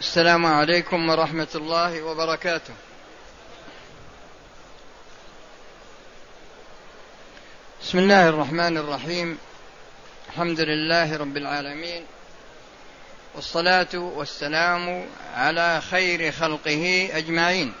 [0.00, 2.74] السلام عليكم ورحمة الله وبركاته.
[7.82, 9.38] بسم الله الرحمن الرحيم.
[10.28, 12.04] الحمد لله رب العالمين
[13.34, 17.72] والصلاة والسلام على خير خلقه أجمعين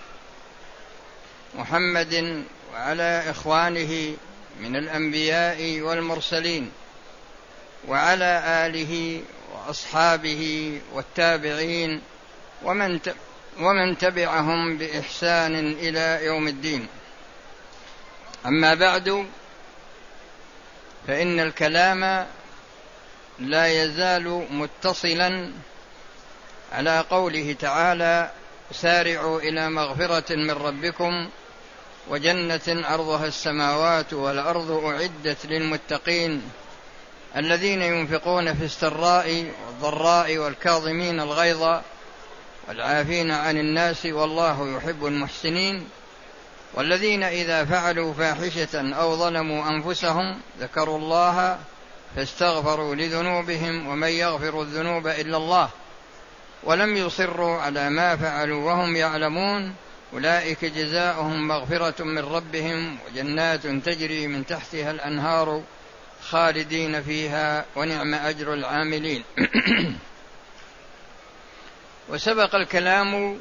[1.54, 4.16] محمد وعلى إخوانه
[4.60, 6.72] من الأنبياء والمرسلين
[7.88, 12.02] وعلى آله وأصحابه والتابعين
[12.62, 13.00] ومن
[13.60, 16.86] ومن تبعهم بإحسان إلى يوم الدين.
[18.46, 19.26] أما بعد
[21.06, 22.26] فإن الكلام
[23.38, 25.52] لا يزال متصلا
[26.72, 28.30] على قوله تعالى
[28.72, 31.28] سارعوا إلى مغفرة من ربكم
[32.08, 36.42] وجنة عرضها السماوات والأرض أعدت للمتقين
[37.36, 41.80] الذين ينفقون في السراء والضراء والكاظمين الغيظ
[42.70, 45.88] والعافين عن الناس والله يحب المحسنين
[46.74, 51.58] والذين إذا فعلوا فاحشة أو ظلموا أنفسهم ذكروا الله
[52.16, 55.68] فاستغفروا لذنوبهم ومن يغفر الذنوب إلا الله
[56.64, 59.74] ولم يصروا على ما فعلوا وهم يعلمون
[60.12, 65.62] أولئك جزاؤهم مغفرة من ربهم وجنات تجري من تحتها الأنهار
[66.22, 69.24] خالدين فيها ونعم أجر العاملين
[72.10, 73.38] وسبق الكلام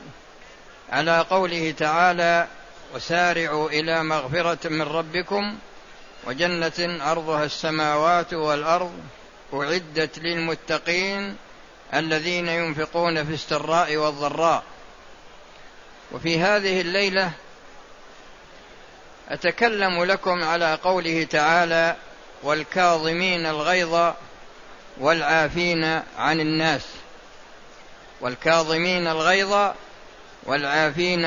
[0.89, 2.47] على قوله تعالى
[2.95, 5.57] وسارعوا إلى مغفرة من ربكم
[6.27, 8.93] وجنة عرضها السماوات والأرض
[9.53, 11.35] أعدت للمتقين
[11.93, 14.63] الذين ينفقون في السراء والضراء.
[16.11, 17.31] وفي هذه الليلة
[19.29, 21.95] أتكلم لكم على قوله تعالى
[22.43, 24.13] والكاظمين الغيظ
[24.97, 25.83] والعافين
[26.17, 26.98] عن الناس.
[28.21, 29.73] والكاظمين الغيظ
[30.43, 31.25] والعافين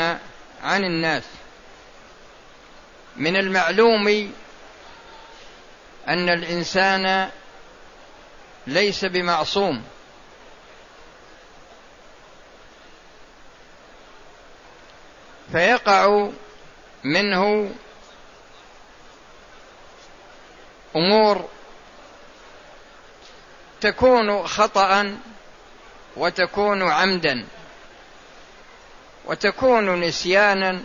[0.63, 1.23] عن الناس.
[3.17, 4.33] من المعلوم
[6.09, 7.31] أن الإنسان
[8.67, 9.85] ليس بمعصوم.
[15.53, 16.31] فيقع
[17.05, 17.71] منه
[20.97, 21.49] أمور
[23.81, 25.19] تكون خطأ
[26.17, 27.45] وتكون عمدا
[29.25, 30.83] وتكون نسيانا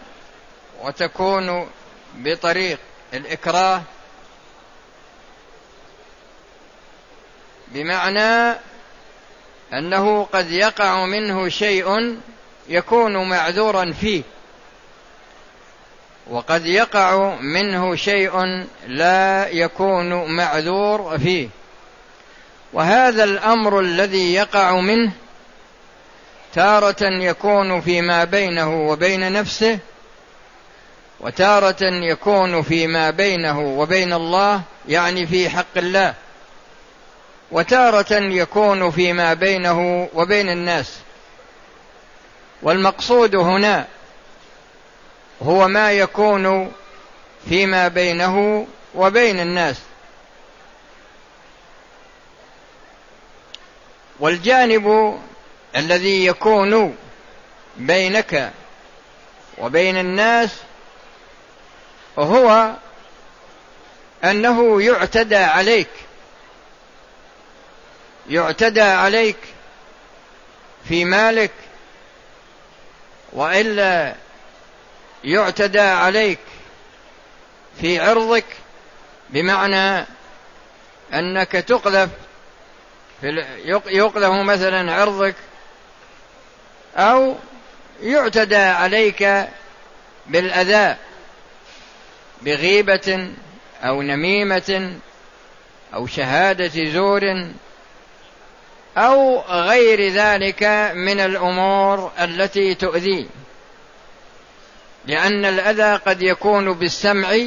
[0.82, 1.70] وتكون
[2.16, 2.80] بطريق
[3.14, 3.82] الإكراه.
[7.68, 8.60] بمعنى
[9.74, 12.18] أنه قد يقع منه شيء
[12.70, 14.24] يكون معذورا فيه
[16.30, 21.50] وقد يقع منه شيء لا يكون معذور فيه.
[22.74, 25.12] وهذا الأمر الذي يقع منه
[26.54, 29.80] تارة يكون فيما بينه وبين نفسه
[31.20, 36.14] وتارة يكون فيما بينه وبين الله يعني في حق الله
[37.52, 40.94] وتارة يكون فيما بينه وبين الناس.
[42.62, 43.86] والمقصود هنا
[45.44, 46.72] هو ما يكون
[47.50, 49.76] فيما بينه وبين الناس.
[54.20, 55.18] والجانب
[55.76, 56.98] الذي يكون
[57.78, 58.52] بينك
[59.58, 60.50] وبين الناس
[62.20, 62.72] هو
[64.24, 65.90] أنه يعتدى عليك
[68.30, 69.38] يعتدى عليك
[70.88, 71.52] في مالك
[73.34, 74.16] وإلا
[75.24, 76.40] يعتدى عليك
[77.82, 78.46] في عرضك
[79.30, 80.06] بمعنى
[81.14, 82.10] أنك تقذف
[83.88, 85.36] يقذف مثلا عرضك
[86.96, 87.36] أو
[88.02, 89.48] يعتدى عليك
[90.28, 90.96] بالأذى
[92.42, 93.30] بغيبة
[93.84, 94.94] أو نميمة
[95.94, 97.22] أو شهادة زور
[98.98, 100.64] أو غير ذلك
[100.96, 103.30] من الأمور التي تؤذي.
[105.06, 107.38] لأن الأذى قد يكون بالسمع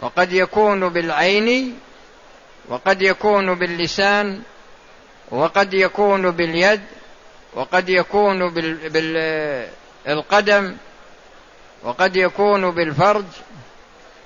[0.00, 1.78] وقد يكون بالعين
[2.68, 4.42] وقد يكون باللسان
[5.30, 6.82] وقد يكون باليد
[7.54, 8.54] وقد يكون
[10.04, 10.76] بالقدم
[11.82, 13.24] وقد يكون بالفرج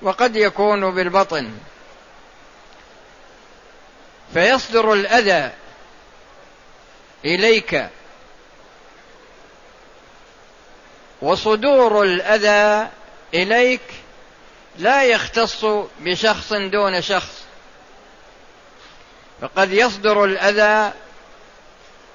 [0.02, 1.50] وقد يكون بالبطن.
[4.34, 5.52] فيصدر الأذى
[7.24, 7.88] إليك.
[11.22, 12.88] وصدور الأذى
[13.34, 13.80] إليك
[14.78, 15.64] لا يختص
[16.00, 17.47] بشخص دون شخص.
[19.40, 20.92] فقد يصدر الأذى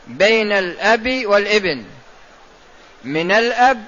[0.08, 1.86] بين الأب والابن.
[3.04, 3.86] من الأب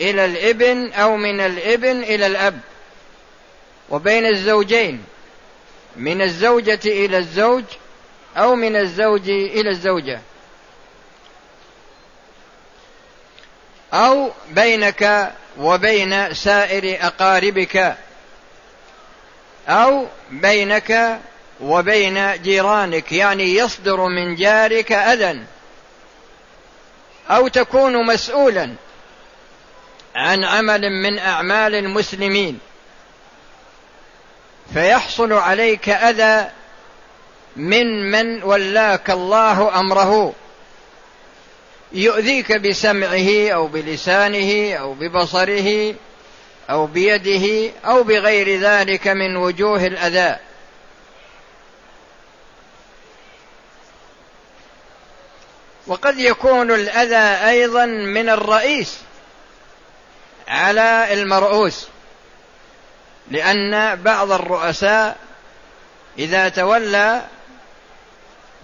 [0.00, 2.60] إلى الابن أو من الابن إلى الأب.
[3.90, 5.04] وبين الزوجين.
[5.96, 7.64] من الزوجة إلى الزوج
[8.36, 10.20] أو من الزوج إلى الزوجة.
[13.94, 17.96] أو بينك وبين سائر أقاربك.
[19.68, 21.20] أو بينك
[21.60, 25.40] وبين جيرانك يعني يصدر من جارك أذى
[27.30, 28.74] أو تكون مسؤولا
[30.16, 32.58] عن عمل من أعمال المسلمين.
[34.74, 36.50] فيحصل عليك أذى
[37.56, 40.32] من من ولاك الله أمره.
[41.92, 45.94] يؤذيك بسمعه أو بلسانه أو ببصره
[46.70, 50.36] أو بيده أو بغير ذلك من وجوه الأذى.
[55.86, 58.98] وقد يكون الأذى أيضا من الرئيس
[60.48, 61.86] على المرؤوس
[63.30, 65.16] لأن بعض الرؤساء
[66.18, 67.22] إذا تولى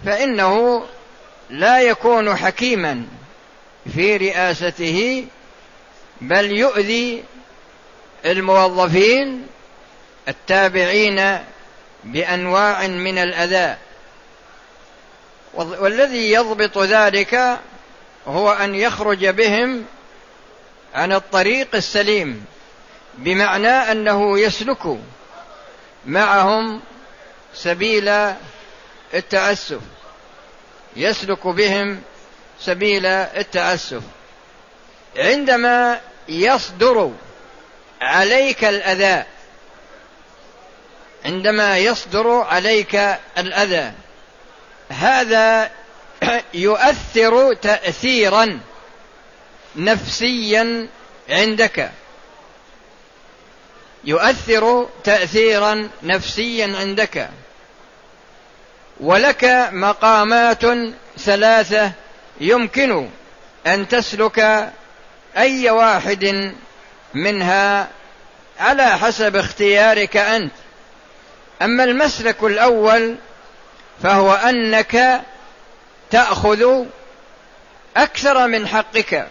[0.05, 0.85] فإنه
[1.49, 3.05] لا يكون حكيما
[3.93, 5.27] في رئاسته
[6.21, 7.23] بل يؤذي
[8.25, 9.47] الموظفين
[10.27, 11.39] التابعين
[12.03, 13.77] بأنواع من الأذى.
[15.53, 17.59] والذي يضبط ذلك
[18.27, 19.85] هو أن يخرج بهم
[20.95, 22.45] عن الطريق السليم
[23.17, 24.97] بمعنى أنه يسلك
[26.05, 26.81] معهم
[27.53, 28.33] سبيل
[29.13, 29.79] التأسف
[30.95, 32.01] يسلك بهم
[32.59, 34.01] سبيل التأسف.
[35.17, 37.11] عندما يصدر
[38.01, 39.23] عليك الأذى
[41.25, 42.95] عندما يصدر عليك
[43.37, 43.93] الأذى
[44.99, 45.71] هذا
[46.53, 48.59] يؤثر تاثيرا
[49.75, 50.87] نفسيا
[51.29, 51.91] عندك.
[54.03, 57.29] يؤثر تاثيرا نفسيا عندك.
[58.99, 60.61] ولك مقامات
[61.17, 61.91] ثلاثة
[62.41, 63.09] يمكن
[63.67, 64.69] أن تسلك
[65.37, 66.53] أي واحد
[67.13, 67.87] منها
[68.59, 70.51] على حسب اختيارك أنت.
[71.61, 73.15] أما المسلك الأول
[74.03, 75.21] فهو أنك
[76.11, 76.85] تأخذ
[77.97, 79.27] أكثر من حقك.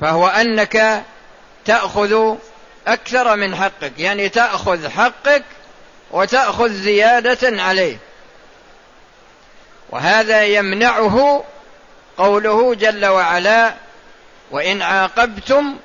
[0.00, 1.02] فهو أنك
[1.64, 2.36] تأخذ
[2.86, 3.92] أكثر من حقك.
[3.98, 5.42] يعني تأخذ حقك
[6.10, 7.96] وتأخذ زيادة عليه.
[9.90, 11.44] وهذا يمنعه
[12.18, 13.74] قوله جل وعلا
[14.50, 15.76] وإن عاقبتم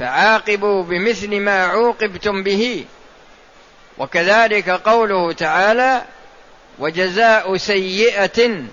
[0.00, 2.84] فعاقبوا بمثل ما عوقبتم به
[3.98, 6.02] وكذلك قوله تعالى
[6.78, 8.64] وجزاء سيئة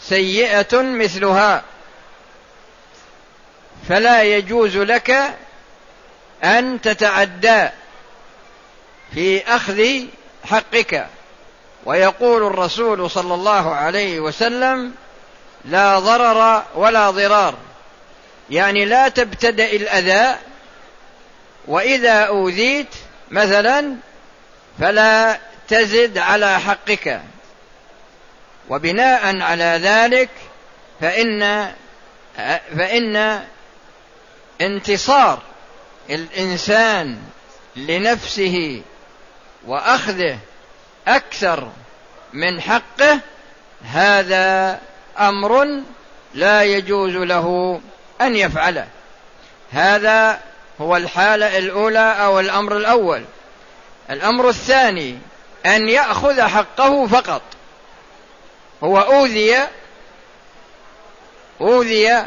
[0.00, 1.62] سيئة مثلها.
[3.88, 5.34] فلا يجوز لك
[6.44, 7.68] أن تتعدى
[9.14, 9.86] في أخذ
[10.44, 11.06] حقك.
[11.84, 14.94] ويقول الرسول صلى الله عليه وسلم
[15.64, 17.54] لا ضرر ولا ضرار.
[18.50, 20.36] يعني لا تبتدأ الأذى
[21.66, 22.94] وإذا أوذيت
[23.30, 23.96] مثلا
[24.80, 25.38] فلا
[25.70, 27.20] تزد على حقك.
[28.68, 30.28] وبناء على ذلك
[31.00, 31.72] فإن
[32.76, 33.42] فإن
[34.60, 35.42] انتصار
[36.10, 37.18] الإنسان
[37.76, 38.82] لنفسه
[39.66, 40.38] وأخذه
[41.08, 41.72] أكثر
[42.32, 43.20] من حقه
[43.84, 44.80] هذا
[45.18, 45.66] أمر
[46.34, 47.80] لا يجوز له
[48.20, 48.86] أن يفعله.
[49.72, 50.40] هذا
[50.80, 53.24] هو الحالة الأولى أو الأمر الأول.
[54.10, 55.18] الأمر الثاني
[55.66, 57.42] أن يأخذ حقه فقط.
[58.84, 59.58] هو أوذي
[61.60, 62.24] أوذي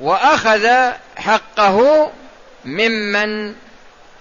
[0.00, 2.10] وأخذ حقه
[2.64, 3.54] ممن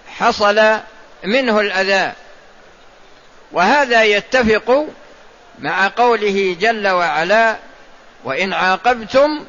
[0.07, 0.79] حصل
[1.23, 2.11] منه الأذى.
[3.51, 4.87] وهذا يتفق
[5.59, 7.55] مع قوله جل وعلا
[8.23, 9.45] وإن عاقبتم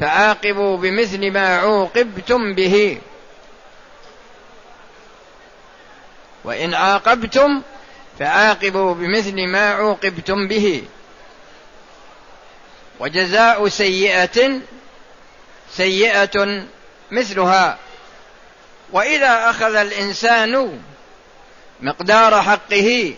[0.00, 2.98] فعاقبوا بمثل ما عوقبتم به.
[6.44, 7.62] وإن عاقبتم
[8.18, 10.84] فعاقبوا بمثل ما عوقبتم به.
[13.00, 14.60] وجزاء سيئة
[15.70, 16.64] سيئة
[17.10, 17.78] مثلها.
[18.92, 20.80] وإذا أخذ الإنسان
[21.82, 23.14] مقدار حقه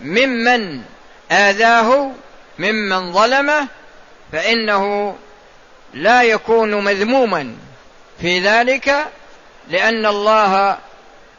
[0.00, 0.82] ممن
[1.30, 2.10] آذاه
[2.58, 3.66] ممن ظلمه
[4.32, 5.16] فإنه
[5.94, 7.56] لا يكون مذموما
[8.20, 9.06] في ذلك
[9.68, 10.78] لأن الله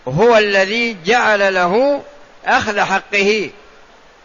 [0.07, 2.01] هو الذي جعل له
[2.45, 3.49] أخذ حقه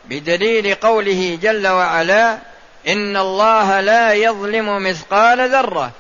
[0.04, 2.38] بدليل قوله جل وعلا
[2.88, 5.90] إن الله لا يظلم مثقال ذرة.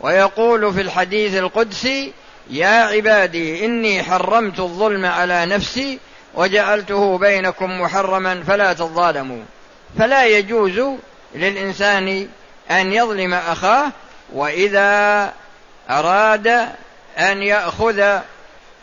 [0.00, 2.12] ويقول في الحديث القدسي
[2.50, 5.98] يا عبادي إني حرمت الظلم على نفسي
[6.34, 9.42] وجعلته بينكم محرما فلا تظالموا.
[9.98, 10.80] فلا يجوز
[11.34, 12.28] للإنسان
[12.70, 13.90] أن يظلم أخاه
[14.32, 15.32] وإذا
[15.90, 16.46] أراد
[17.18, 18.20] أن يأخذ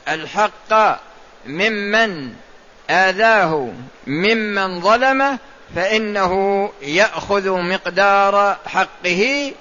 [0.09, 0.99] الحق
[1.45, 2.33] ممن
[2.89, 3.71] آذاه
[4.07, 5.37] ممن ظلمه
[5.75, 9.53] فإنه يأخذ مقدار حقه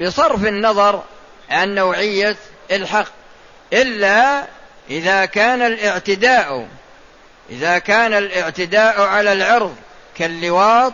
[0.00, 1.02] بصرف النظر
[1.50, 2.36] عن نوعية
[2.70, 3.08] الحق.
[3.72, 4.44] إلا
[4.90, 6.68] إذا كان الاعتداء
[7.50, 9.76] إذا كان الاعتداء على العرض
[10.16, 10.92] كاللواط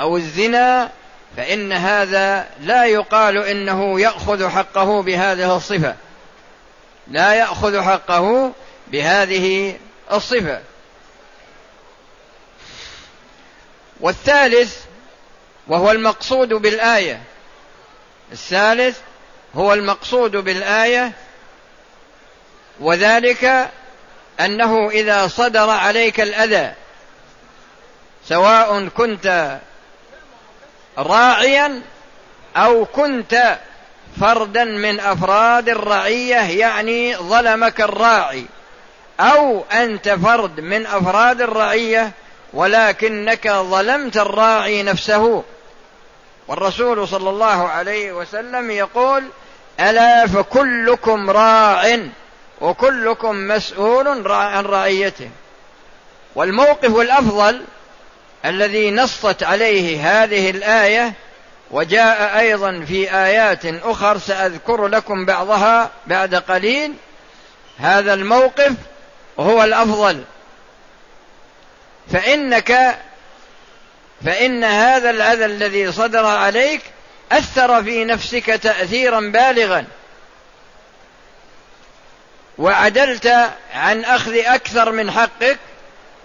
[0.00, 0.90] أو الزنا
[1.36, 5.94] فإن هذا لا يقال إنه يأخذ حقه بهذه الصفة.
[7.08, 8.52] لا يأخذ حقه
[8.86, 9.78] بهذه
[10.12, 10.60] الصفة.
[14.00, 14.84] والثالث
[15.66, 17.22] وهو المقصود بالآية.
[18.32, 18.98] الثالث
[19.54, 21.12] هو المقصود بالآية
[22.80, 23.70] وذلك
[24.40, 26.72] أنه إذا صدر عليك الأذى
[28.28, 29.58] سواء كنت
[30.98, 31.82] راعيا
[32.56, 33.58] أو كنت
[34.20, 38.44] فردا من أفراد الرعية يعني ظلمك الراعي.
[39.20, 42.10] أو أنت فرد من أفراد الرعية
[42.52, 45.42] ولكنك ظلمت الراعي نفسه.
[46.48, 49.24] والرسول صلى الله عليه وسلم يقول
[49.80, 51.98] ألا فكلكم راع
[52.60, 55.30] وكلكم مسؤول عن رعيته.
[56.34, 57.64] والموقف الأفضل
[58.44, 61.12] الذي نصت عليه هذه الآية
[61.70, 66.94] وجاء أيضا في آيات أخر سأذكر لكم بعضها بعد قليل.
[67.78, 68.72] هذا الموقف
[69.38, 70.24] هو الأفضل.
[72.12, 72.98] فإنك
[74.24, 76.80] فإن هذا الأذى الذي صدر عليك
[77.32, 79.84] أثر في نفسك تاثيرا بالغا.
[82.58, 85.58] وعدلت عن أخذ أكثر من حقك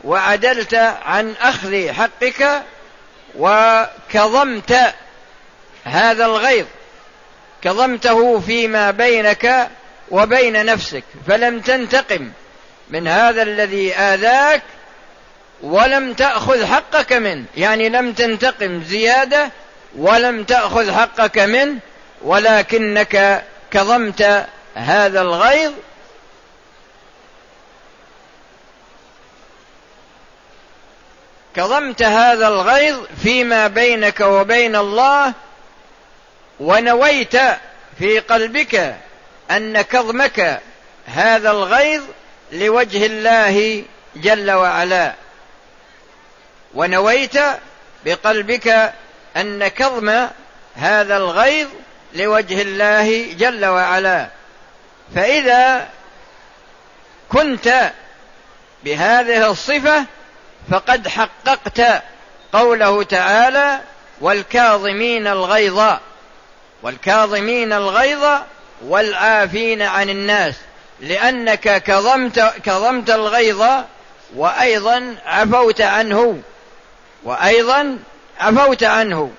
[0.03, 0.73] وعدلت
[1.05, 2.63] عن أخذ حقك
[3.35, 4.93] وكظمت
[5.83, 6.65] هذا الغيظ
[7.61, 9.69] كظمته فيما بينك
[10.11, 12.31] وبين نفسك فلم تنتقم
[12.89, 14.61] من هذا الذي آذاك
[15.61, 19.51] ولم تأخذ حقك منه يعني لم تنتقم زيادة
[19.97, 21.79] ولم تأخذ حقك منه
[22.21, 24.45] ولكنك كظمت
[24.75, 25.71] هذا الغيظ.
[31.55, 35.33] كظمت هذا الغيظ فيما بينك وبين الله
[36.59, 37.37] ونويت
[37.99, 38.95] في قلبك
[39.51, 40.61] أن كظمك
[41.05, 42.03] هذا الغيظ
[42.51, 43.83] لوجه الله
[44.15, 45.13] جل وعلا.
[46.73, 47.37] ونويت
[48.05, 48.93] بقلبك
[49.37, 50.27] أن كظم
[50.75, 51.67] هذا الغيظ
[52.13, 54.27] لوجه الله جل وعلا.
[55.15, 55.87] فإذا
[57.29, 57.91] كنت
[58.83, 60.05] بهذه الصفة
[60.71, 62.03] فقد حققت
[62.53, 63.79] قوله تعالى
[64.21, 65.97] والكاظمين الغيظ
[66.83, 68.41] والكاظمين الغيظ
[68.81, 70.55] والعافين عن الناس
[70.99, 73.63] لأنك كظمت كظمت الغيظ
[74.35, 76.41] وأيضا عفوت عنه
[77.23, 77.99] وأيضا
[78.39, 79.31] عفوت عنه.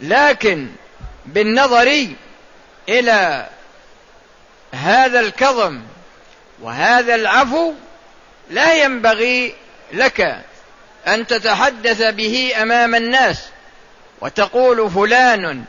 [0.00, 0.68] لكن
[1.26, 2.06] بالنظر
[2.88, 3.48] إلى
[4.72, 5.80] هذا الكظم
[6.60, 7.72] وهذا العفو
[8.50, 9.54] لا ينبغي
[9.92, 10.44] لك
[11.08, 13.44] أن تتحدث به أمام الناس
[14.20, 15.64] وتقول فلان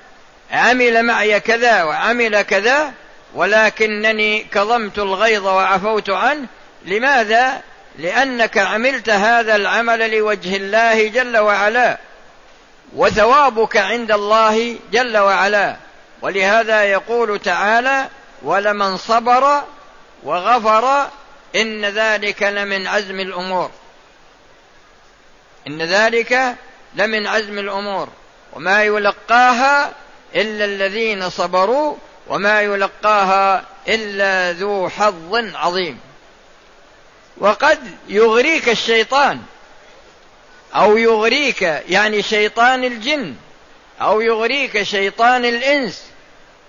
[0.51, 2.91] عمل معي كذا وعمل كذا
[3.35, 6.47] ولكنني كظمت الغيظ وعفوت عنه
[6.85, 7.61] لماذا؟
[7.97, 11.97] لأنك عملت هذا العمل لوجه الله جل وعلا
[12.95, 15.75] وثوابك عند الله جل وعلا.
[16.21, 18.07] ولهذا يقول تعالى
[18.43, 19.63] ولمن صبر
[20.23, 21.07] وغفر
[21.55, 23.71] إن ذلك لمن عزم الأمور
[25.67, 26.55] إن ذلك
[26.95, 28.09] لمن عزم الأمور
[28.53, 29.91] وما يلقاها
[30.35, 31.95] إلا الذين صبروا
[32.27, 35.99] وما يلقاها إلا ذو حظ عظيم.
[37.37, 37.79] وقد
[38.09, 39.41] يغريك الشيطان
[40.75, 43.35] أو يغريك يعني شيطان الجن
[44.01, 46.03] أو يغريك شيطان الإنس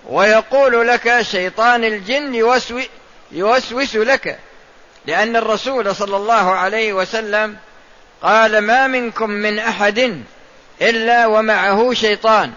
[0.05, 2.35] ويقول لك شيطان الجن
[3.31, 4.39] يوسوس لك
[5.05, 7.57] لأن الرسول صلى الله عليه وسلم
[8.23, 10.23] قال ما منكم من أحد
[10.81, 12.51] إلا ومعه شيطان.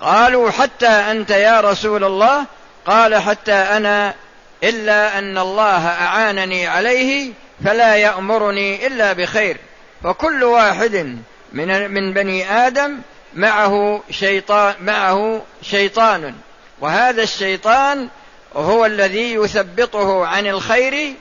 [0.00, 2.44] قالوا حتى أنت يا رسول الله.
[2.86, 4.14] قال حتى أنا
[4.62, 7.32] إلا أن الله أعانني عليه
[7.64, 9.56] فلا يأمرني إلا بخير.
[10.04, 11.18] فكل واحد
[11.52, 12.98] من من بني آدم
[13.34, 16.34] معه شيطان معه شيطان.
[16.80, 18.08] وهذا الشيطان
[18.56, 21.14] هو الذي يثبطه عن الخير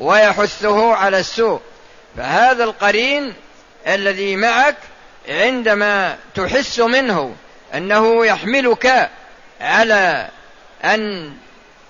[0.00, 1.60] ويحثه على السوء.
[2.16, 3.34] فهذا القرين
[3.86, 4.76] الذي معك
[5.28, 7.34] عندما تحس منه
[7.74, 9.10] أنه يحملك
[9.60, 10.28] على
[10.84, 11.32] أن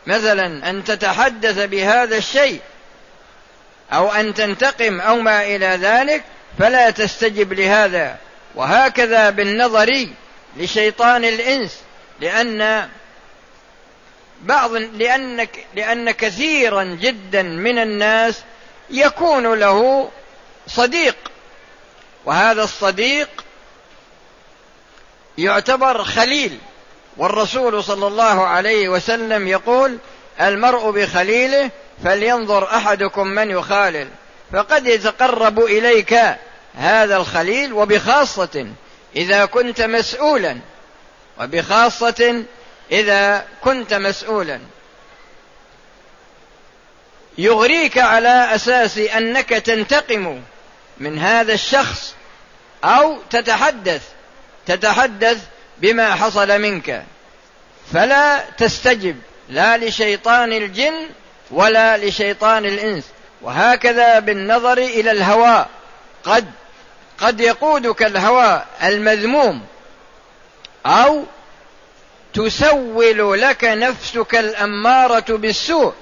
[0.07, 2.61] مثلا أن تتحدث بهذا الشيء
[3.93, 6.25] أو أن تنتقم أو ما إلى ذلك
[6.59, 8.17] فلا تستجب لهذا.
[8.55, 10.09] وهكذا بالنظر
[10.57, 11.81] لشيطان الإنس
[12.21, 12.89] لأن
[14.43, 18.41] بعض لأنك لأن كثيرا جدا من الناس
[18.91, 20.11] يكون له
[20.67, 21.17] صديق.
[22.25, 23.29] وهذا الصديق
[25.39, 26.59] يعتبر خليل.
[27.17, 29.99] والرسول صلى الله عليه وسلم يقول
[30.41, 31.71] المرء بخليله
[32.05, 34.09] فلينظر أحدكم من يخالل
[34.53, 36.19] فقد يتقرب إليك
[36.75, 38.67] هذا الخليل وبخاصة
[39.17, 40.57] إذا كنت مسؤولا
[41.41, 42.45] وبخاصة
[42.93, 44.61] إذا كنت مسؤولا.
[47.39, 50.41] يغريك على أساس أنك تنتقم
[50.99, 52.15] من هذا الشخص
[52.85, 54.03] أو تتحدث
[54.67, 55.39] تتحدث
[55.79, 57.05] بما حصل منك.
[57.93, 59.17] فلا تستجب
[59.49, 61.09] لا لشيطان الجن
[61.51, 63.05] ولا لشيطان الإنس.
[63.43, 65.67] وهكذا بالنظر إلى الهوى.
[66.25, 66.47] قد
[67.19, 69.67] قد يقودك الهوى المذموم
[70.87, 71.25] أو
[72.35, 75.95] تسول لك نفسك الأمارة بالسوء.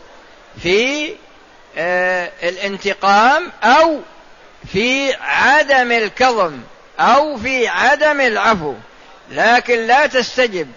[0.63, 1.15] في
[1.77, 4.01] آه، الانتقام أو
[4.73, 6.59] في عدم الكظم
[7.01, 8.75] أو في عدم العفو.
[9.31, 10.69] لكن لا تستجب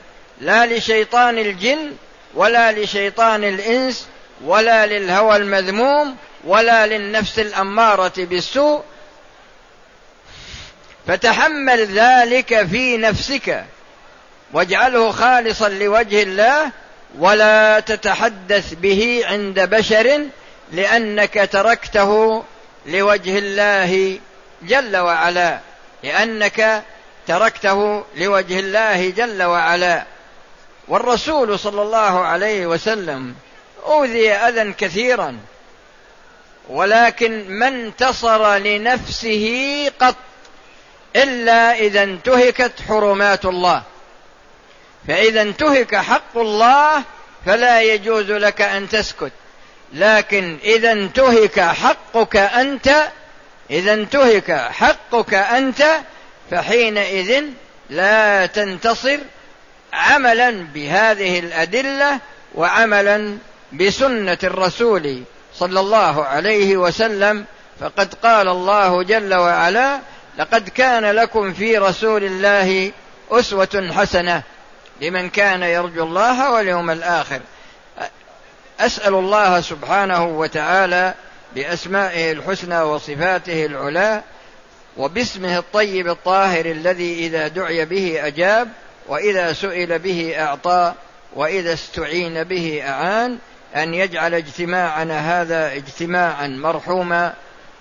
[0.41, 1.91] لا لشيطان الجن
[2.34, 4.08] ولا لشيطان الإنس
[4.44, 8.84] ولا للهوى المذموم ولا للنفس الأمارة بالسوء.
[11.08, 13.66] فتحمل ذلك في نفسك
[14.53, 16.72] واجعله خالصا لوجه الله
[17.20, 20.22] ولا تتحدث به عند بشر
[20.72, 22.44] لأنك تركته
[22.86, 24.20] لوجه الله
[24.62, 25.60] جل وعلا.
[26.04, 26.84] لأنك
[27.28, 30.04] تركته لوجه الله جل وعلا.
[30.88, 33.36] والرسول صلى الله عليه وسلم
[33.86, 35.38] أوذي أذى كثيرا.
[36.70, 39.48] ولكن ما انتصر لنفسه
[40.00, 40.16] قط
[41.16, 43.84] إلا إذا انتهكت حرمات الله.
[45.07, 47.03] فإذا انتهك حق الله
[47.46, 49.31] فلا يجوز لك أن تسكت.
[49.94, 53.07] لكن إذا انتهك حقك أنت
[53.70, 55.85] إذا انتهك حقك أنت
[56.51, 57.44] فحينئذ
[57.89, 59.18] لا تنتصر
[59.94, 62.20] عملا بهذه الأدلة
[62.55, 63.37] وعملا
[63.74, 65.24] بسنة الرسول
[65.55, 67.46] صلى الله عليه وسلم.
[67.79, 70.00] فقد قال الله جل وعلا
[70.37, 72.91] لقد كان لكم في رسول الله
[73.31, 74.44] أسوة حسنة
[75.01, 77.40] لمن كان يرجو الله واليوم الآخر.
[78.79, 81.14] أسأل الله سبحانه وتعالى
[81.55, 84.22] بأسمائه الحسنى وصفاته العلى
[84.98, 88.70] وباسمه الطيب الطاهر الذي إذا دعي به أجاب
[89.08, 90.94] وإذا سئل به أعطى
[91.36, 93.38] وإذا استعين به أعان
[93.75, 97.34] أن يجعل اجتماعنا هذا اجتماعا مرحوما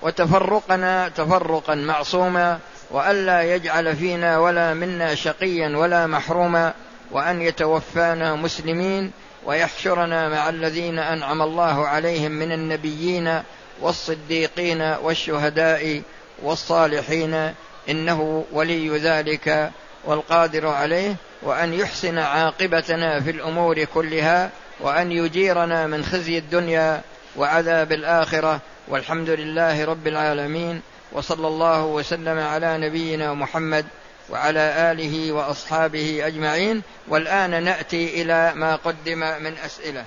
[0.03, 2.59] وتفرقنا تفرقا معصوما
[2.91, 6.75] وألا يجعل فينا ولا منا شقيا ولا محروما
[7.11, 9.11] وأن يتوفانا مسلمين
[9.47, 13.43] ويحشرنا مع الذين أنعم الله عليهم من النبيين
[13.81, 16.03] والصديقين والشهداء
[16.43, 17.53] والصالحين
[17.89, 19.71] إنه ولي ذلك
[20.05, 27.01] والقادر عليه وأن يحسن عاقبتنا في الأمور كلها وأن يجيرنا من خزي الدنيا
[27.37, 30.81] وعذاب الآخرة والحمد لله رب العالمين
[31.13, 33.87] وصلى الله وسلم على نبينا محمد
[34.31, 40.05] وعلى آله وأصحابه أجمعين والآن نأتي إلى ما قدم من أسئلة.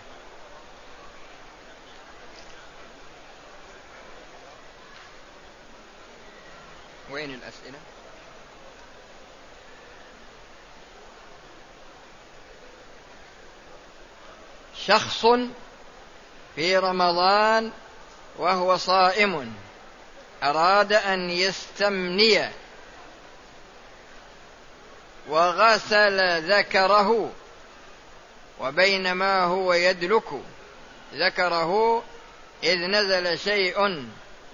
[7.12, 7.78] وين الأسئلة؟
[14.86, 15.26] شخص
[16.56, 17.72] في رمضان
[18.38, 19.54] وهو صائم
[20.44, 22.50] أراد أن يستمني
[25.30, 27.32] وغسل ذكره
[28.60, 30.42] وبينما هو يدلك
[31.16, 32.04] ذكره
[32.64, 34.06] إذ نزل شيء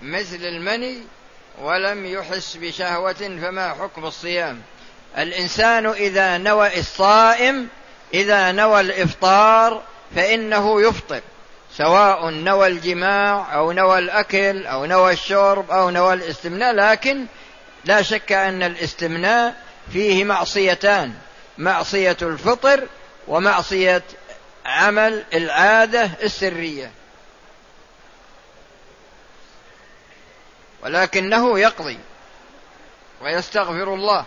[0.02, 1.02] مثل المني
[1.62, 4.62] ولم يحس بشهوة فما حكم الصيام؟
[5.18, 7.68] الإنسان إذا نوى الصائم
[8.14, 9.84] إذا نوى الإفطار
[10.16, 11.22] فإنه يفطر
[11.78, 17.26] سواء نوى الجماع أو نوى الأكل أو نوى الشرب أو نوى الاستمناء لكن
[17.86, 21.13] لا شك أن الاستمناء فيه معصيتان
[21.58, 22.88] معصية الفطر
[23.28, 24.04] ومعصية
[24.65, 26.91] عمل العادة السرية.
[30.84, 32.00] ولكنه يقضي
[33.22, 34.26] ويستغفر الله.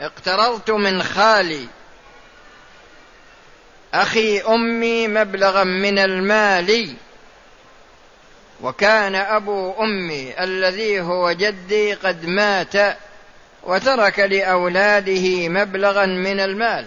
[0.00, 1.66] اقترضت من خالي.
[3.94, 6.96] أخي أمي مبلغا من المال.
[8.62, 12.96] وكان أبو أمي الذي هو جدي قد مات
[13.62, 16.86] وترك لأولاده مبلغا من المال.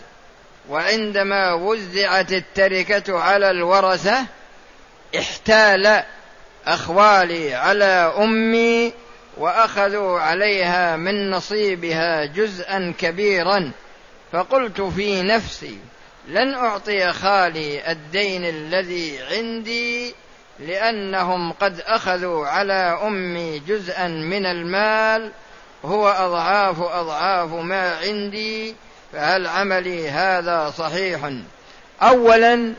[0.69, 4.25] وعندما وزعت التركة على الورثة
[5.17, 6.03] احتال
[6.67, 8.93] أخوالي على أمي
[9.37, 13.71] وأخذوا عليها من نصيبها جزءا كبيرا.
[14.31, 15.77] فقلت في نفسي
[16.27, 20.15] لن أعطي خالي الدين الذي عندي
[20.59, 25.31] لأنهم قد أخذوا على أمي جزءا من المال
[25.85, 28.75] هو أضعاف أضعاف ما عندي
[29.13, 31.31] فهل عملي هذا صحيح؟
[32.01, 32.73] اولا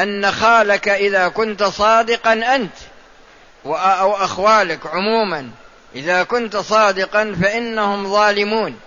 [0.00, 2.76] أن خالك إذا كنت صادقا أنت
[3.66, 5.50] أو أخوالك عموما
[5.94, 8.80] إذا كنت صادقا فإنهم ظالمون.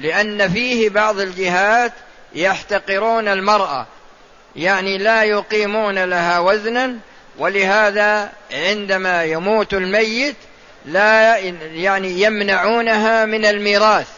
[0.00, 1.92] لأن فيه بعض الجهات
[2.34, 3.86] يحتقرون المرأة
[4.56, 6.96] يعني لا يقيمون لها وزنا
[7.38, 10.36] ولهذا عندما يموت الميت
[10.86, 11.38] لا
[11.74, 14.08] يعني يمنعونها من الميراث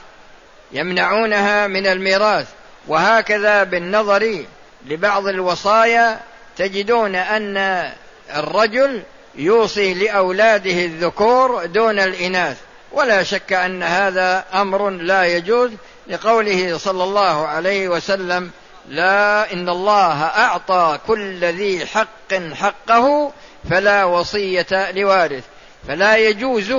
[0.72, 2.46] يمنعونها من الميراث.
[2.88, 4.44] وهكذا بالنظر
[4.86, 6.20] لبعض الوصايا
[6.56, 7.88] تجدون أن
[8.36, 9.02] الرجل
[9.34, 12.56] يوصي لأولاده الذكور دون الإناث.
[12.92, 15.70] ولا شك أن هذا أمر لا يجوز
[16.08, 18.50] لقوله صلى الله عليه وسلم
[18.88, 23.32] لا إن الله أعطى كل ذي حق حقه
[23.70, 25.44] فلا وصية لوارث.
[25.88, 26.74] فلا يجوز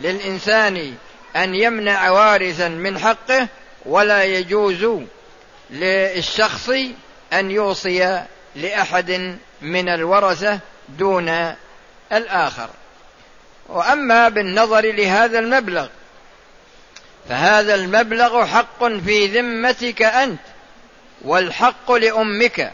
[0.00, 0.94] للإنسان
[1.36, 3.48] أن يمنع وارثا من حقه
[3.86, 4.86] ولا يجوز
[5.70, 6.70] للشخص
[7.32, 8.22] أن يوصي
[8.56, 11.54] لأحد من الورثة دون
[12.12, 12.68] الآخر.
[13.68, 15.88] وأما بالنظر لهذا المبلغ
[17.28, 20.40] فهذا المبلغ حق في ذمتك أنت.
[21.24, 22.72] والحق لأمك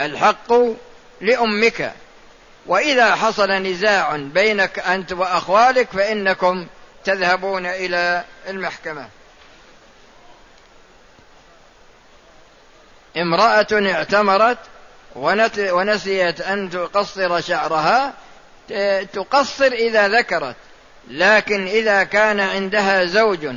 [0.00, 0.52] الحق
[1.20, 1.92] لأمك.
[2.66, 6.66] وإذا حصل نزاع بينك أنت وأخوالك فإنكم
[7.04, 9.08] تذهبون إلى المحكمة.
[13.16, 14.58] امرأة اعتمرت
[15.56, 18.14] ونسيت أن تقصر شعرها
[19.12, 20.56] تقصر إذا ذكرت.
[21.08, 23.54] لكن إذا كان عندها زوج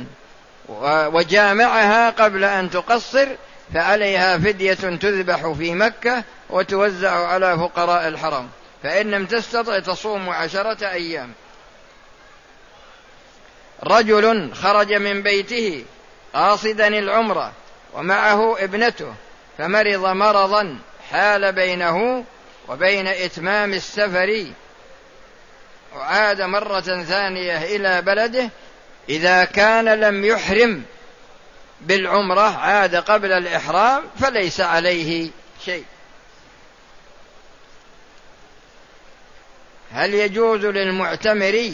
[0.88, 3.28] وجامعها قبل أن تقصر
[3.74, 8.48] فعليها فدية تذبح في مكة وتوزع على فقراء الحرم.
[8.82, 11.32] فإن لم تستطع تصوم عشرة أيام.
[13.84, 15.84] رجل خرج من بيته
[16.34, 17.52] قاصدا العمرة
[17.94, 19.14] ومعه ابنته
[19.58, 20.78] فمرض مرضا
[21.10, 22.24] حال بينه
[22.68, 24.46] وبين إتمام السفر
[25.96, 28.50] وعاد مرة ثانية إلى بلده
[29.08, 30.82] إذا كان لم يحرم
[31.84, 35.30] بالعمرة عاد قبل الإحرام فليس عليه
[35.64, 35.84] شيء.
[39.92, 41.72] هل يجوز للمعتمر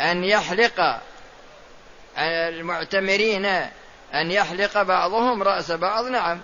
[0.00, 1.00] أن يحلق
[2.18, 3.44] المعتمرين
[4.14, 6.40] أن يحلق بعضهم رأس بعض؟ نعم.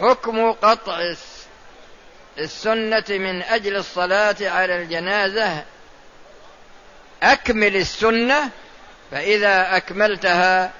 [0.00, 1.14] حكم قطع
[2.38, 5.64] السنة من أجل الصلاة على الجنازة
[7.22, 8.50] أكمل السنة
[9.10, 10.70] فإذا أكملتها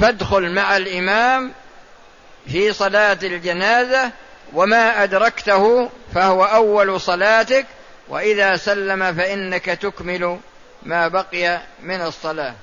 [0.00, 1.52] فادخل مع الإمام
[2.48, 4.10] في صلاة الجنازة
[4.52, 7.66] وما أدركته فهو أول صلاتك
[8.08, 10.38] وإذا سلم فإنك تكمل
[10.82, 12.54] ما بقي من الصلاة.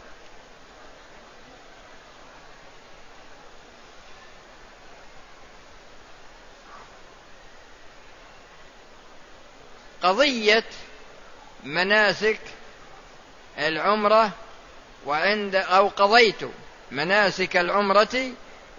[10.03, 10.63] قضية
[11.65, 12.39] مناسك
[13.60, 14.32] العمرة
[15.06, 16.41] وعند أو قضيت
[16.91, 18.32] مناسك العمرة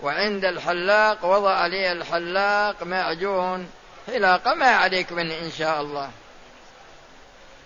[0.03, 3.71] وعند الحلاق وضع لي الحلاق معجون.
[4.07, 6.11] حلاقة ما عليك من إن شاء الله.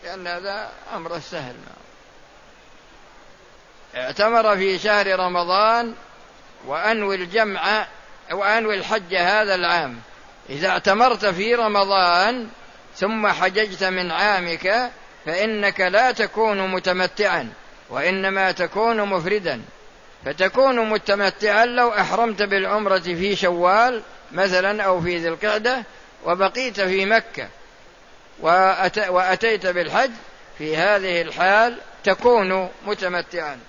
[0.04, 1.56] لأن هذا أمر سهل.
[3.96, 5.94] اعتمر في شهر رمضان
[6.66, 7.86] وأنوي الجمع
[8.32, 10.00] وأنوي الحج هذا العام.
[10.50, 12.48] إذا اعتمرت في رمضان
[12.96, 14.90] ثم حججت من عامك
[15.26, 17.52] فإنك لا تكون متمتعا
[17.90, 19.62] وإنما تكون مفردا.
[20.24, 24.02] فتكون متمتعا لو أحرمت بالعمرة في شوال
[24.32, 25.84] مثلا أو في ذي القعدة
[26.24, 27.48] وبقيت في مكة
[29.08, 30.10] وأتيت بالحج
[30.58, 33.60] في هذه الحال تكون متمتعا.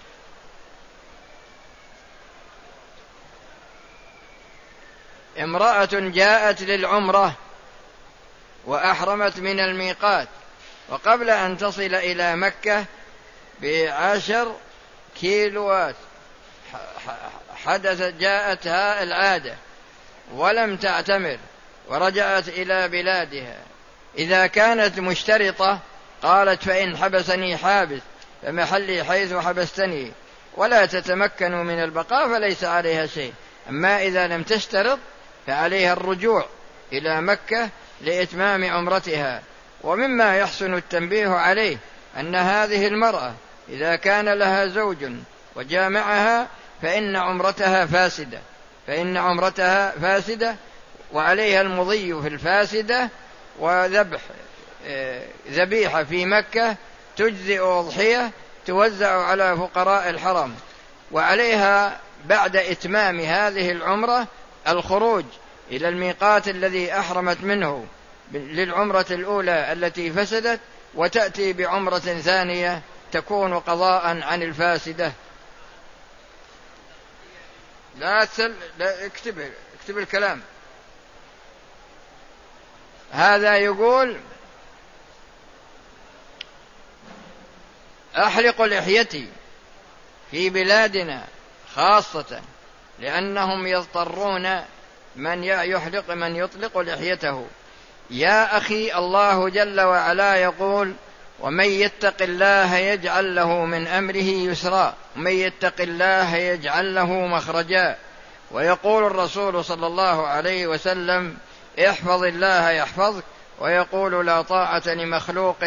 [5.39, 7.33] امرأة جاءت للعمرة
[8.65, 10.27] وأحرمت من الميقات.
[10.89, 12.85] وقبل أن تصل إلى مكة
[13.61, 14.55] بعشر
[15.21, 15.95] كيلوات
[17.65, 19.55] حدثت جاءتها العادة
[20.33, 21.37] ولم تعتمر
[21.87, 23.57] ورجعت إلى بلادها.
[24.17, 25.79] إذا كانت مشترطة
[26.23, 28.01] قالت فإن حبسني حابس
[28.43, 30.11] فمحلي حيث حبستني
[30.57, 33.33] ولا تتمكن من البقاء فليس عليها شيء.
[33.69, 34.99] أما إذا لم تشترط
[35.47, 36.45] فعليها الرجوع
[36.93, 37.69] إلى مكة
[38.01, 39.41] لإتمام عمرتها.
[39.83, 41.77] ومما يحسن التنبيه عليه
[42.17, 43.33] أن هذه المرأة
[43.69, 45.11] إذا كان لها زوج
[45.55, 46.47] وجامعها
[46.81, 48.39] فإن عمرتها فاسدة
[48.87, 50.55] فإن عمرتها فاسدة
[51.13, 53.09] وعليها المضي في الفاسدة
[53.59, 54.21] وذبح
[54.87, 56.75] آه، ذبيحة في مكة
[57.17, 58.31] تجزئ أضحية
[58.65, 60.55] توزع على فقراء الحرم.
[61.11, 64.27] وعليها بعد إتمام هذه العمرة
[64.67, 65.25] الخروج
[65.71, 67.85] إلى الميقات الذي أحرمت منه.
[68.31, 70.59] للعمرة الأولى التي فسدت
[70.95, 75.11] وتأتي بعمرة ثانية تكون قضاء عن الفاسدة.
[77.97, 80.41] لا تسل لا اكتب اكتب الكلام.
[83.11, 84.17] هذا يقول
[88.17, 89.27] أحلق لحيتي
[90.31, 91.27] في بلادنا
[91.75, 92.41] خاصة
[92.99, 94.61] لأنهم يضطرون
[95.15, 97.47] من يحلق من يطلق لحيته.
[98.09, 100.93] يا أخي الله جل وعلا يقول
[101.39, 107.97] ومن يتق الله يجعل له من أمره يسرا ومن يتق الله يجعل له مخرجا.
[108.51, 111.37] ويقول الرسول صلى الله عليه وسلم
[111.79, 113.23] احفظ الله يحفظك.
[113.59, 115.65] ويقول لا طاعة لمخلوق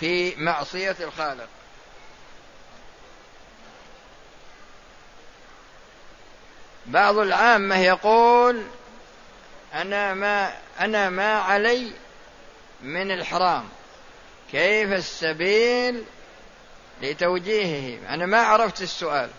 [0.00, 1.48] في معصية الخالق.
[6.86, 8.62] بعض العامة يقول
[9.74, 11.92] أنا ما أنا ما علي
[12.82, 13.68] من الحرام.
[14.52, 16.04] كيف السبيل
[17.02, 19.30] لتوجيهه؟ أنا ما عرفت السؤال.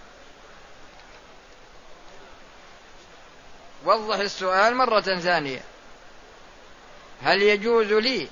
[3.86, 5.62] وضح السؤال مرة ثانية.
[7.24, 8.28] هل يجوز لي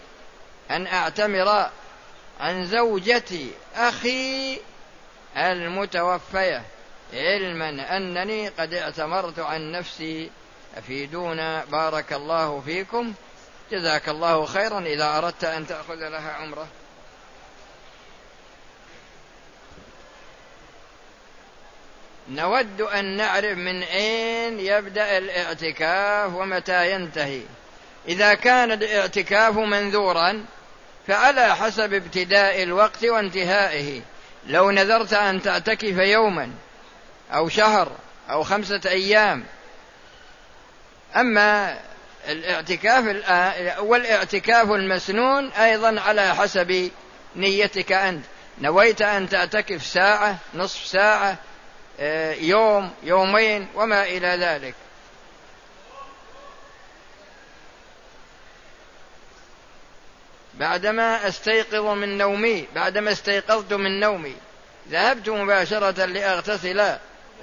[0.72, 1.70] أن أعتمر
[2.40, 4.60] عن زوجة أخي
[5.38, 6.64] المتوفية؟
[7.14, 10.32] علما أنني قد اعتمرت عن نفسي
[10.78, 13.14] أفيدونا بارك الله فيكم.
[13.72, 16.68] جزاك الله خيرا إذا أردت أن تأخذ لها عمرة.
[22.30, 27.42] نود أن نعرف من أين يبدأ الاعتكاف ومتى ينتهي.
[28.08, 30.46] إذا كان الاعتكاف منذورا
[31.08, 34.02] فعلى حسب ابتداء الوقت وانتهائه.
[34.48, 36.52] لو نذرت أن تعتكف يوما
[37.32, 37.92] أو شهر
[38.30, 39.44] أو خمسة أيام
[41.16, 41.80] أما
[42.28, 43.04] الاعتكاف
[43.80, 46.92] والاعتكاف المسنون أيضا على حسب
[47.36, 48.26] نيتك أنت.
[48.62, 51.38] نويت أن تعتكف ساعة نصف ساعة
[52.00, 54.76] آه، يوم يومين وما إلى ذلك.
[60.54, 64.36] بعدما أستيقظ من نومي بعدما استيقظت من نومي
[64.90, 66.96] ذهبت مباشرة لأغتسل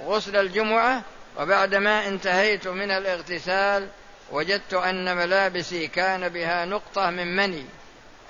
[0.05, 1.01] غسل الجمعة
[1.37, 3.87] وبعدما انتهيت من الاغتسال
[4.31, 7.65] وجدت أن ملابسي كان بها نقطة من مني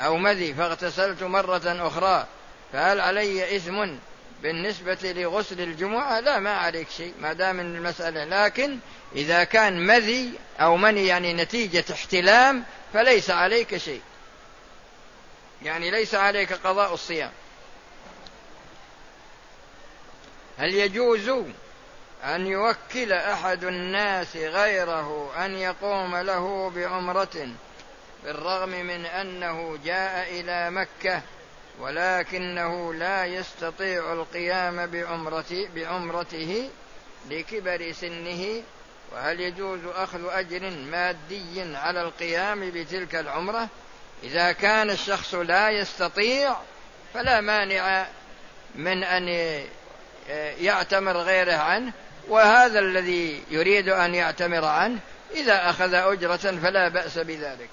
[0.01, 2.27] أو مذي فاغتسلت مرة أخرى.
[2.73, 3.85] فهل علي إثم
[4.41, 8.77] بالنسبة لغسل الجمعة؟ لا ما عليك شيء ما دام المسألة لكن
[9.15, 14.01] إذا كان مذي أو مني يعني نتيجة احتلام فليس عليك شيء.
[15.62, 17.31] يعني ليس عليك قضاء الصيام.
[20.57, 21.31] هل يجوز
[22.23, 27.47] أن يوكل أحد الناس غيره أن يقوم له بعمرة
[28.23, 31.21] بالرغم من أنه جاء إلى مكة
[31.79, 36.69] ولكنه لا يستطيع القيام بعمرته, بعمرته
[37.29, 38.63] لكبر سنه.
[39.12, 43.67] وهل يجوز أخذ أجر مادي على القيام بتلك العمرة؟
[44.23, 46.55] إذا كان الشخص لا يستطيع
[47.13, 48.05] فلا مانع
[48.75, 49.27] من أن
[50.60, 51.93] يعتمر غيره عنه.
[52.27, 54.99] وهذا الذي يريد أن يعتمر عنه
[55.32, 57.69] إذا أخذ أجرة فلا بأس بذلك.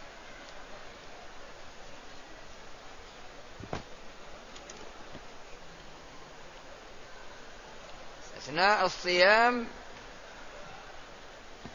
[8.38, 9.66] أثناء الصيام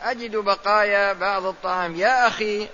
[0.02, 1.96] أجد بقايا بعض الطعام.
[1.96, 2.68] يا أخي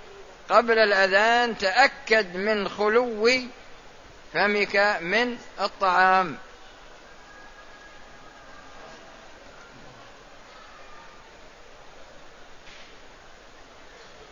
[0.48, 3.30] قبل الأذان تأكد من خلو
[4.32, 6.38] فمك من الطعام.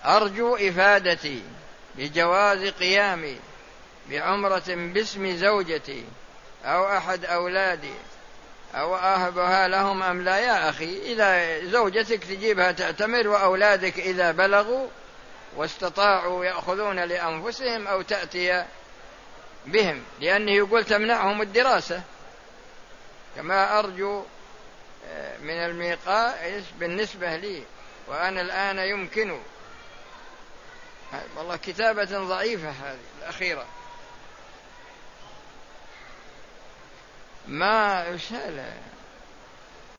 [0.07, 1.43] أرجو إفادتي
[1.95, 3.41] بجواز قيامي
[4.11, 6.05] بعمرة باسم زوجتي
[6.65, 7.95] أو أحد أولادي.
[8.75, 14.87] أو أهبها لهم أم لا؟ يا أخي إذا زوجتك تجيبها تعتمر وأولادك إذا بلغوا
[15.57, 18.65] واستطاعوا يأخذون لأنفسهم أو تأتي
[19.67, 22.03] بهم لأنه يقول تمنعهم الدراسة.
[23.37, 24.25] كما أرجو
[25.09, 26.35] آه، من الميقات
[26.81, 27.63] بالنسبة لي
[28.09, 29.41] وأنا الآن يمكن
[31.37, 33.67] والله كتابة ضعيفة هذه الأخيرة.
[37.49, 38.33] ما إيش